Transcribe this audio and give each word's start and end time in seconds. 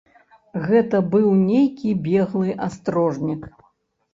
Гэта 0.69 1.01
быў 1.11 1.27
нейкі 1.41 1.91
беглы 2.07 2.57
астрожнік. 2.69 3.41